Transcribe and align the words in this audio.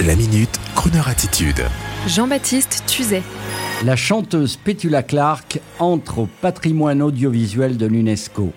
La 0.00 0.16
minute, 0.16 0.58
Kroneur 0.74 1.06
attitude. 1.06 1.62
Jean-Baptiste 2.08 2.82
Tuzet. 2.88 3.22
La 3.84 3.94
chanteuse 3.94 4.56
Petula 4.56 5.04
Clark 5.04 5.60
entre 5.78 6.20
au 6.20 6.28
patrimoine 6.40 7.02
audiovisuel 7.02 7.76
de 7.76 7.86
l'UNESCO. 7.86 8.52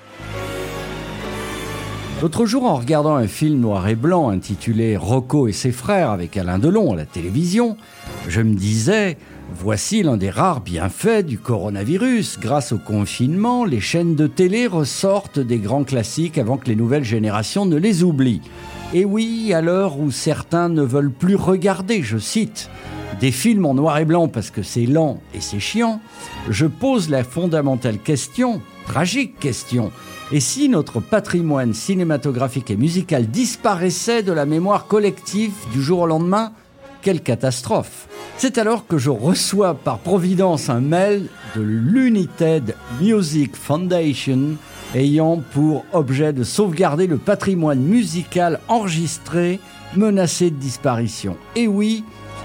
L'autre 2.22 2.48
jour, 2.48 2.66
en 2.66 2.76
regardant 2.76 3.16
un 3.16 3.28
film 3.28 3.60
noir 3.60 3.88
et 3.88 3.96
blanc 3.96 4.30
intitulé 4.30 4.98
Rocco 4.98 5.48
et 5.48 5.52
ses 5.52 5.74
frères 5.74 6.10
avec 6.10 6.36
Alain 6.36 6.58
Delon 6.58 6.94
à 6.94 6.96
la 6.96 7.06
télévision, 7.06 7.78
je 8.28 8.42
me 8.42 8.56
disais, 8.56 9.18
voici 9.54 10.02
l'un 10.02 10.18
des 10.18 10.32
rares 10.32 10.62
bienfaits 10.62 11.26
du 11.26 11.38
coronavirus. 11.38 12.40
Grâce 12.40 12.72
au 12.72 12.80
confinement, 12.80 13.66
les 13.66 13.82
chaînes 13.82 14.16
de 14.16 14.26
télé 14.26 14.66
ressortent 14.66 15.40
des 15.40 15.60
grands 15.60 15.84
classiques 15.84 16.40
avant 16.40 16.58
que 16.58 16.70
les 16.70 16.76
nouvelles 16.76 17.04
générations 17.04 17.66
ne 17.66 17.76
les 17.76 18.04
oublient. 18.04 18.42
Et 18.98 19.04
oui, 19.04 19.54
à 19.54 19.60
l'heure 19.60 20.00
où 20.00 20.10
certains 20.10 20.70
ne 20.70 20.82
veulent 20.82 21.12
plus 21.12 21.36
regarder, 21.36 22.02
je 22.02 22.18
cite, 22.18 22.70
des 23.20 23.32
films 23.34 23.66
en 23.66 23.74
noir 23.74 23.98
et 23.98 24.06
blanc 24.06 24.30
parce 24.30 24.52
que 24.52 24.64
c'est 24.64 24.86
lent 24.86 25.20
et 25.34 25.42
c'est 25.42 25.60
chiant, 25.60 26.00
je 26.50 26.66
pose 26.66 27.10
la 27.10 27.26
fondamentale 27.26 27.98
question, 27.98 28.62
tragique 28.88 29.38
question, 29.38 29.92
et 30.32 30.40
si 30.40 30.70
notre 30.70 31.02
patrimoine 31.02 31.74
cinématographique 31.74 32.72
et 32.72 32.78
musical 32.78 33.28
disparaissait 33.28 34.24
de 34.24 34.32
la 34.32 34.46
mémoire 34.46 34.88
collective 34.88 35.52
du 35.74 35.84
jour 35.84 36.00
au 36.00 36.08
lendemain 36.08 36.54
Quelle 37.02 37.22
catastrophe. 37.22 38.08
C'est 38.38 38.58
alors 38.58 38.88
que 38.88 38.98
je 38.98 39.10
reçois 39.10 39.74
par 39.74 40.00
providence 40.00 40.70
un 40.70 40.80
mail 40.80 41.28
de 41.58 41.62
l'United 41.62 42.78
Music 43.02 43.58
Foundation 43.58 44.56
ayant 44.94 45.42
pour 45.52 45.86
objet 45.94 46.34
de 46.34 46.44
sauvegarder 46.44 47.08
le 47.08 47.18
patrimoine 47.18 47.80
musical 47.80 48.60
enregistré 48.68 49.60
menacé 49.96 50.52
de 50.52 50.56
disparition. 50.56 51.38
Et 51.56 51.68
oui, 51.68 52.04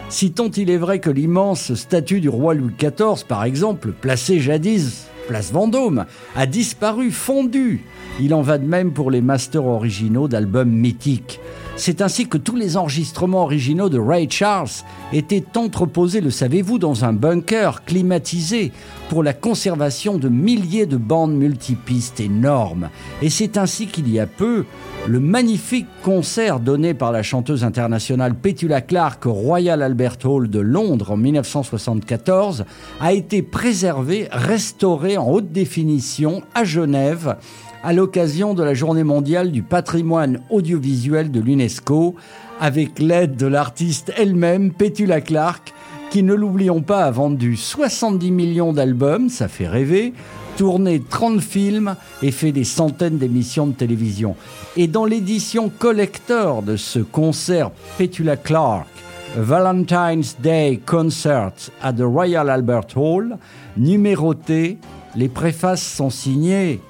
si 0.09 0.33
tant 0.33 0.51
il 0.51 0.71
est 0.71 0.77
vrai 0.77 0.99
que 0.99 1.11
l'immense 1.11 1.75
statue 1.75 2.21
du 2.21 2.29
roi 2.29 2.55
Louis 2.55 2.75
XIV, 2.79 3.25
par 3.27 3.45
exemple, 3.45 3.93
placée 3.93 4.41
jadis 4.41 5.07
place 5.31 5.53
Vendôme, 5.53 6.07
a 6.35 6.47
disparu, 6.47 7.13
fondu. 7.13 7.85
Il 8.19 8.35
en 8.35 8.43
va 8.43 8.59
de 8.59 8.67
même 8.67 8.93
pour 8.93 9.13
les 9.13 9.21
masters 9.21 9.65
originaux 9.65 10.27
d'albums 10.27 10.73
mythiques. 10.73 11.39
C'est 11.81 12.03
ainsi 12.03 12.29
que 12.29 12.37
tous 12.37 12.57
les 12.57 12.77
enregistrements 12.77 13.45
originaux 13.45 13.89
de 13.89 13.99
Ray 13.99 14.29
Charles 14.29 14.69
étaient 15.15 15.57
entreposés, 15.57 16.21
le 16.21 16.31
savez-vous, 16.31 16.79
dans 16.79 17.07
un 17.07 17.15
bunker 17.15 17.87
climatisé 17.87 18.71
pour 19.09 19.23
la 19.23 19.33
conservation 19.33 20.19
de 20.19 20.29
milliers 20.29 20.85
de 20.85 20.99
bandes 20.99 21.35
multipistes 21.35 22.21
énormes. 22.21 22.91
Et 23.23 23.31
c'est 23.31 23.57
ainsi 23.57 23.87
qu'il 23.87 24.13
y 24.13 24.21
a 24.21 24.27
peu, 24.27 24.67
le 25.09 25.21
magnifique 25.21 25.87
concert 26.03 26.61
donné 26.61 26.93
par 26.93 27.13
la 27.13 27.23
chanteuse 27.23 27.65
internationale 27.65 28.35
Petula 28.35 28.83
Clark 28.83 29.25
au 29.25 29.33
Royal 29.33 29.81
Albert 29.81 30.19
Hall 30.25 30.51
de 30.51 30.61
Londres 30.61 31.13
en 31.13 31.17
1974 31.17 32.67
a 33.01 33.13
été 33.15 33.41
préservé, 33.41 34.29
restauré 34.31 35.17
en 35.17 35.31
haute 35.31 35.51
définition 35.51 36.43
à 36.55 36.65
Genève 36.65 37.37
à 37.83 37.93
l'occasion 37.93 38.55
de 38.55 38.63
la 38.63 38.75
Journée 38.75 39.05
mondiale 39.05 39.53
du 39.53 39.63
patrimoine 39.63 40.41
audiovisuel 40.51 41.31
de 41.31 41.41
l'UNESCO, 41.41 42.15
avec 42.61 42.99
l'aide 42.99 43.37
de 43.37 43.47
l'artiste 43.47 44.13
elle-même, 44.17 44.73
Petula 44.73 45.21
Clark, 45.21 45.73
qui, 46.11 46.23
ne 46.23 46.35
l'oublions 46.35 46.83
pas, 46.83 47.05
a 47.05 47.11
vendu 47.11 47.57
70 47.57 48.31
millions 48.31 48.73
d'albums, 48.73 49.31
ça 49.31 49.49
fait 49.49 49.69
rêver, 49.69 50.13
tourné 50.57 51.01
30 51.01 51.41
films 51.41 51.97
et 52.23 52.33
fait 52.33 52.53
des 52.53 52.65
centaines 52.65 53.17
d'émissions 53.17 53.67
de 53.67 53.73
télévision. 53.73 54.37
Et 54.77 54.89
dans 54.89 55.07
l'édition 55.07 55.71
collector 55.71 56.63
de 56.63 56.77
ce 56.77 56.99
concert 56.99 57.71
Petula 57.97 58.37
Clark, 58.37 58.89
Valentine's 59.37 60.37
Day 60.41 60.81
Concert 60.85 61.53
at 61.81 61.95
the 61.95 62.03
Royal 62.03 62.51
Albert 62.51 62.97
Hall, 62.97 63.39
numéroté, 63.77 64.79
les 65.17 65.29
préfaces 65.29 65.83
sont 65.83 66.11
signées 66.11 66.81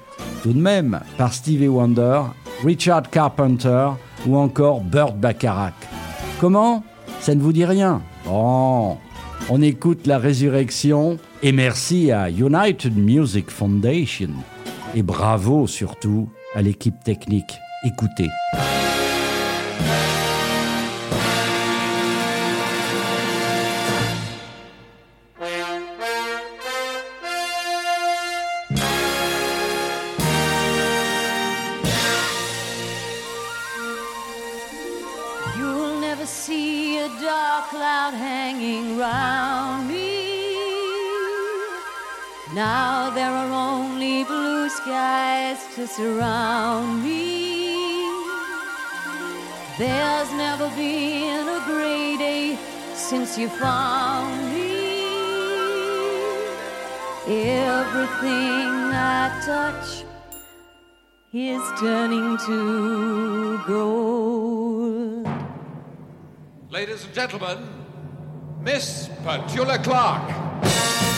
tout 0.41 0.53
de 0.53 0.59
même 0.59 0.99
par 1.17 1.33
Stevie 1.33 1.67
Wonder, 1.67 2.21
Richard 2.63 3.09
Carpenter 3.09 3.89
ou 4.25 4.37
encore 4.37 4.81
Burt 4.81 5.15
Bacharach. 5.15 5.73
Comment? 6.39 6.83
Ça 7.19 7.35
ne 7.35 7.41
vous 7.41 7.53
dit 7.53 7.65
rien? 7.65 8.01
On 8.27 8.97
écoute 9.61 10.07
la 10.07 10.17
résurrection 10.17 11.17
et 11.43 11.51
merci 11.51 12.11
à 12.11 12.29
United 12.29 12.95
Music 12.97 13.49
Foundation 13.49 14.29
et 14.95 15.03
bravo 15.03 15.67
surtout 15.67 16.29
à 16.55 16.61
l'équipe 16.61 17.03
technique. 17.03 17.59
Écoutez. 17.83 18.29
Now 42.53 43.09
there 43.09 43.31
are 43.31 43.49
only 43.49 44.25
blue 44.25 44.67
skies 44.67 45.57
to 45.75 45.87
surround 45.87 47.01
me. 47.01 48.03
There's 49.77 50.29
never 50.33 50.69
been 50.75 51.47
a 51.47 51.63
gray 51.65 52.17
day 52.17 52.57
since 52.93 53.37
you 53.37 53.47
found 53.47 54.51
me. 54.53 54.81
Everything 57.25 58.69
I 58.93 59.41
touch 59.45 60.03
is 61.31 61.61
turning 61.79 62.37
to 62.47 63.61
gold. 63.65 65.25
Ladies 66.69 67.05
and 67.05 67.13
gentlemen, 67.13 67.59
Miss 68.61 69.07
Petula 69.23 69.81
Clark. 69.81 71.10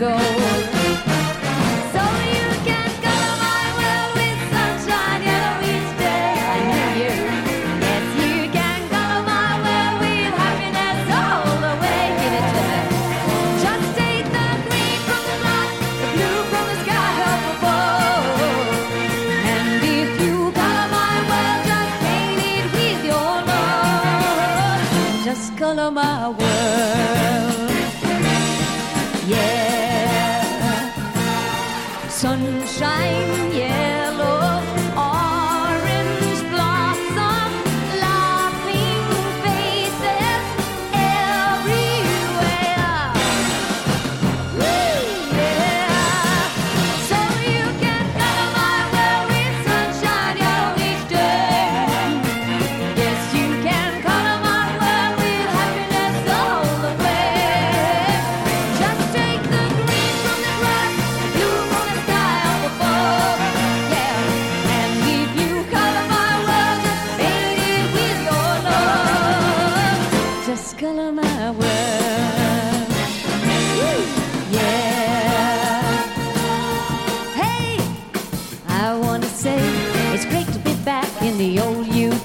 Just 0.00 0.16
color 25.58 25.90
my 25.90 26.30
world. 26.30 26.49
Sunshine, 32.20 33.49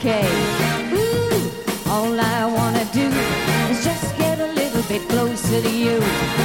okay. 0.06 0.28
Ooh, 0.94 1.90
all 1.90 2.20
I 2.20 2.46
wanna 2.46 2.86
do 2.94 3.08
is 3.72 3.84
just 3.84 4.16
get 4.18 4.40
a 4.40 4.52
little 4.54 4.84
bit 4.84 5.08
closer 5.10 5.62
to 5.62 5.70
you. 5.70 6.45